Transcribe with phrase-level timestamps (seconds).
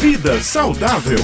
[0.00, 1.18] Vida saudável.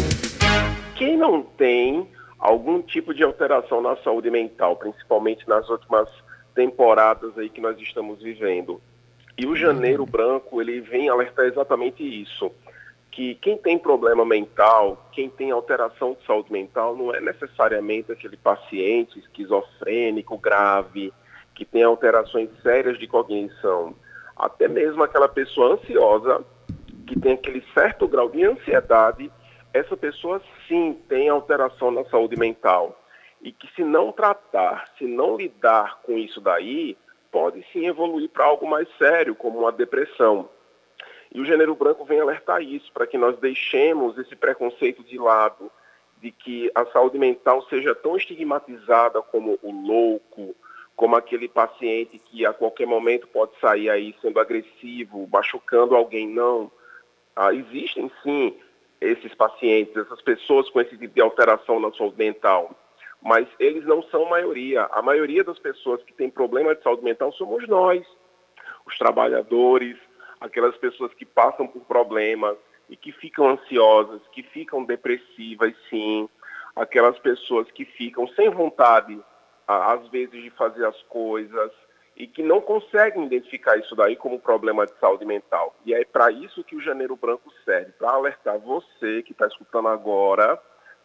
[0.97, 2.07] Quem não tem
[2.39, 6.07] algum tipo de alteração na saúde mental, principalmente nas últimas
[6.55, 8.79] temporadas aí que nós estamos vivendo.
[9.39, 12.53] E o janeiro branco, ele vem alertar exatamente isso,
[13.11, 18.37] que quem tem problema mental, quem tem alteração de saúde mental, não é necessariamente aquele
[18.37, 21.15] paciente esquizofrênico grave,
[21.55, 23.95] que tem alterações sérias de cognição.
[24.37, 26.45] Até mesmo aquela pessoa ansiosa,
[27.07, 29.31] que tem aquele certo grau de ansiedade,
[29.73, 32.99] essa pessoa sim tem alteração na saúde mental.
[33.43, 36.97] E que se não tratar, se não lidar com isso daí,
[37.31, 40.49] pode sim evoluir para algo mais sério, como uma depressão.
[41.33, 45.71] E o gênero branco vem alertar isso, para que nós deixemos esse preconceito de lado,
[46.21, 50.57] de que a saúde mental seja tão estigmatizada como o louco,
[50.97, 56.27] como aquele paciente que a qualquer momento pode sair aí sendo agressivo, machucando alguém.
[56.27, 56.73] Não.
[57.37, 58.59] Ah, existem sim
[59.01, 62.71] esses pacientes, essas pessoas com esse tipo de alteração na saúde mental,
[63.23, 64.89] mas eles não são maioria.
[64.93, 68.07] A maioria das pessoas que têm problema de saúde mental somos nós,
[68.87, 69.99] os trabalhadores,
[70.41, 72.57] aquelas pessoas que passam por problemas
[72.89, 76.29] e que ficam ansiosas, que ficam depressivas, sim,
[76.75, 79.19] aquelas pessoas que ficam sem vontade,
[79.67, 81.73] às vezes, de fazer as coisas,
[82.17, 85.77] e que não conseguem identificar isso daí como problema de saúde mental.
[85.85, 89.89] E é para isso que o Janeiro Branco serve, para alertar você que está escutando
[89.89, 90.59] agora,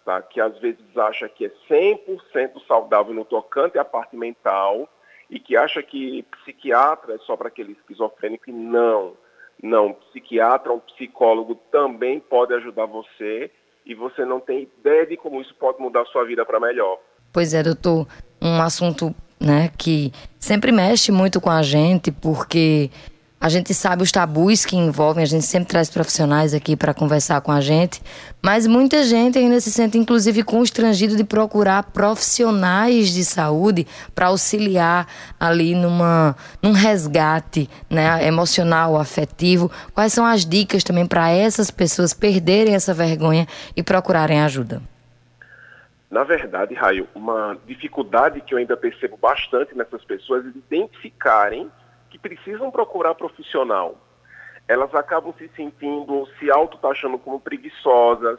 [0.05, 4.87] tá, que às vezes acha que é 100% saudável no tocante à parte mental
[5.29, 9.13] e que acha que psiquiatra é só para aquele esquizofrênico e não.
[9.61, 13.51] Não, psiquiatra, um psicólogo também pode ajudar você
[13.85, 16.99] e você não tem ideia de como isso pode mudar a sua vida para melhor.
[17.33, 18.07] Pois é, doutor,
[18.41, 22.89] um assunto né, que sempre mexe muito com a gente, porque
[23.39, 27.41] a gente sabe os tabus que envolvem, a gente sempre traz profissionais aqui para conversar
[27.41, 27.99] com a gente,
[28.39, 35.07] mas muita gente ainda se sente, inclusive, constrangido de procurar profissionais de saúde para auxiliar
[35.39, 39.71] ali numa, num resgate né, emocional, afetivo.
[39.91, 44.83] Quais são as dicas também para essas pessoas perderem essa vergonha e procurarem ajuda?
[46.11, 51.71] Na verdade, Raio, uma dificuldade que eu ainda percebo bastante nessas pessoas é identificarem
[52.09, 53.95] que precisam procurar profissional.
[54.67, 58.37] Elas acabam se sentindo, se auto-taxando como preguiçosas,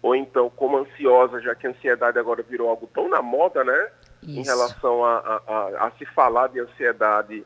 [0.00, 3.90] ou então como ansiosas, já que a ansiedade agora virou algo tão na moda, né?
[4.22, 4.40] Isso.
[4.40, 7.44] Em relação a, a, a, a se falar de ansiedade.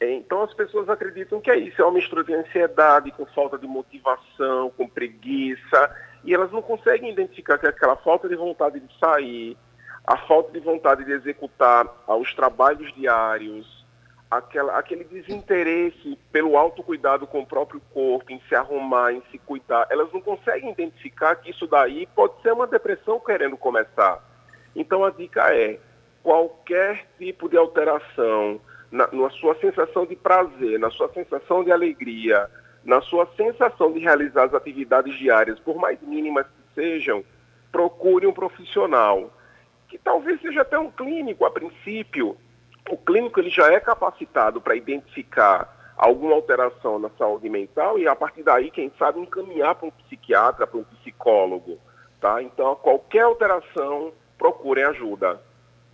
[0.00, 3.66] Então as pessoas acreditam que é isso, é uma mistura de ansiedade com falta de
[3.66, 9.56] motivação, com preguiça e elas não conseguem identificar que aquela falta de vontade de sair,
[10.04, 13.84] a falta de vontade de executar os trabalhos diários,
[14.30, 19.86] aquela, aquele desinteresse pelo autocuidado com o próprio corpo, em se arrumar, em se cuidar,
[19.90, 24.22] elas não conseguem identificar que isso daí pode ser uma depressão querendo começar.
[24.74, 25.78] Então a dica é,
[26.22, 28.60] qualquer tipo de alteração
[28.90, 32.48] na, na sua sensação de prazer, na sua sensação de alegria,
[32.84, 37.24] na sua sensação de realizar as atividades diárias, por mais mínimas que sejam,
[37.70, 39.30] procure um profissional,
[39.88, 42.36] que talvez seja até um clínico a princípio.
[42.90, 48.16] O clínico ele já é capacitado para identificar alguma alteração na saúde mental e a
[48.16, 51.78] partir daí, quem sabe, encaminhar para um psiquiatra, para um psicólogo.
[52.20, 52.42] Tá?
[52.42, 54.12] Então, qualquer alteração,
[54.42, 55.40] procurem ajuda.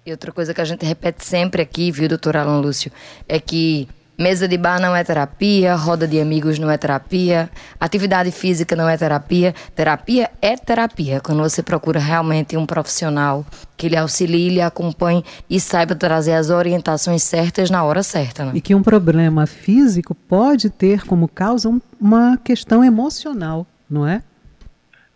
[0.07, 2.91] E outra coisa que a gente repete sempre aqui, viu, doutor Alan Lúcio,
[3.29, 3.87] é que
[4.19, 7.49] Mesa de bar não é terapia, roda de amigos não é terapia,
[7.79, 9.55] atividade física não é terapia.
[9.77, 13.47] Terapia é terapia, quando você procura realmente um profissional
[13.77, 18.47] que lhe auxilie, lhe acompanhe e saiba trazer as orientações certas na hora certa.
[18.47, 18.53] Né?
[18.57, 21.71] E que um problema físico pode ter como causa
[22.01, 24.25] uma questão emocional, não é?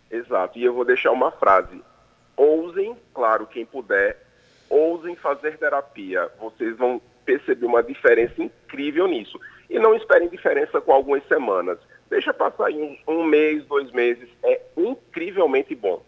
[0.09, 0.57] Exato.
[0.57, 1.83] E eu vou deixar uma frase.
[2.37, 4.17] Ousem, claro, quem puder,
[4.69, 6.29] ousem fazer terapia.
[6.39, 9.39] Vocês vão percebi uma diferença incrível nisso.
[9.69, 11.79] E não esperem diferença com algumas semanas.
[12.09, 14.29] Deixa passar aí um, um mês, dois meses.
[14.43, 16.02] É incrivelmente bom.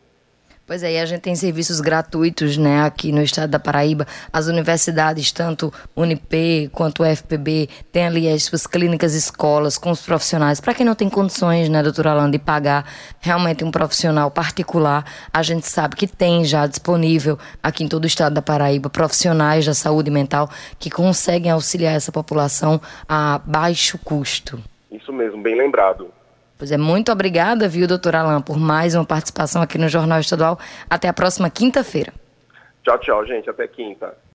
[0.67, 4.07] Pois é, e a gente tem serviços gratuitos, né, aqui no estado da Paraíba.
[4.33, 10.59] As universidades, tanto Unip quanto FPB, tem ali as suas clínicas, escolas com os profissionais.
[10.59, 12.83] Para quem não tem condições, né, doutora Alana, de pagar
[13.19, 18.07] realmente um profissional particular, a gente sabe que tem já disponível aqui em todo o
[18.07, 24.59] estado da Paraíba profissionais da saúde mental que conseguem auxiliar essa população a baixo custo.
[24.91, 26.11] Isso mesmo, bem lembrado.
[26.57, 30.57] Pois é, muito obrigada, viu, doutor Alain, por mais uma participação aqui no Jornal Estadual.
[30.89, 32.13] Até a próxima quinta-feira.
[32.83, 33.49] Tchau, tchau, gente.
[33.49, 34.15] Até quinta.